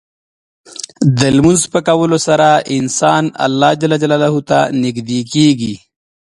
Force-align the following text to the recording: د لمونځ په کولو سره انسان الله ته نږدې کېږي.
د 1.19 1.21
لمونځ 1.35 1.61
په 1.73 1.79
کولو 1.87 2.17
سره 2.27 2.47
انسان 2.77 3.23
الله 3.45 3.73
ته 4.49 4.59
نږدې 4.83 5.21
کېږي. 5.33 5.75